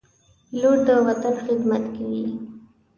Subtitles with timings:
[0.49, 2.25] پیلوټ د وطن خدمت کوي.